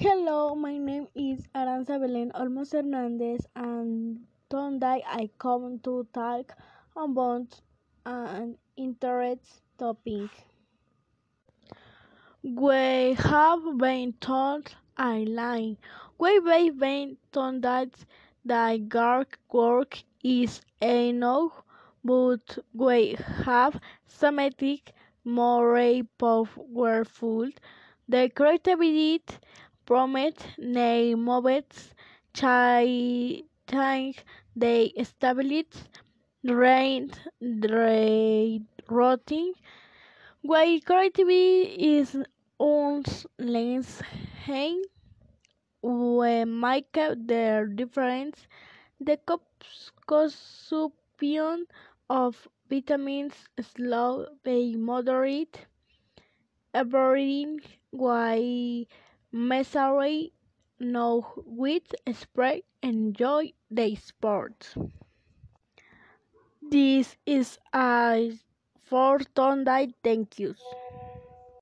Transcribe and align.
Hello, 0.00 0.54
my 0.54 0.78
name 0.78 1.08
is 1.14 1.46
Aranza 1.54 1.98
Belén 2.00 2.30
Olmos 2.32 2.72
Hernandez, 2.72 3.46
and 3.54 4.24
today 4.48 5.04
I 5.06 5.28
come 5.38 5.78
to 5.80 6.08
talk 6.14 6.56
about 6.96 7.60
an 8.06 8.56
interesting 8.78 9.60
topic. 9.76 10.30
We 12.42 13.12
have 13.12 13.76
been 13.76 14.14
told 14.14 14.74
I 14.96 15.24
lie. 15.24 15.76
We 16.16 16.34
have 16.46 16.78
been 16.78 17.18
told 17.30 17.60
that 17.60 17.90
the 18.42 18.88
hard 18.90 19.36
work 19.52 20.02
is 20.24 20.62
enough, 20.80 21.62
but 22.02 22.58
we 22.72 23.18
have 23.44 23.78
something 24.06 24.80
more 25.24 26.02
powerful. 26.16 27.50
The 28.08 28.30
creativity 28.34 29.22
promise 29.90 30.36
new 30.58 31.16
movements, 31.16 31.94
change 32.34 33.44
the 34.56 34.92
stability, 35.04 35.80
rain, 36.44 37.10
routine. 38.88 39.52
Why 40.42 40.80
creativity 40.84 41.96
is 41.98 42.16
unleashed 42.60 44.02
we 45.82 46.44
make 46.46 46.92
the 46.92 47.70
difference. 47.74 48.46
The 49.00 49.18
consumption 50.06 51.66
of 52.08 52.48
vitamins 52.70 53.34
slow 53.60 54.26
by 54.44 54.74
moderate 54.76 55.66
everything 56.74 57.60
why 57.90 58.86
misery 59.32 60.32
no 60.78 61.32
with 61.44 61.94
spread 62.12 62.62
enjoy 62.82 63.52
the 63.70 63.94
sport. 63.96 64.74
This 66.62 67.16
is 67.26 67.58
a 67.74 68.32
for 68.80 69.18
Tonight. 69.18 69.94
Thank 70.02 70.38
you. 70.38 70.54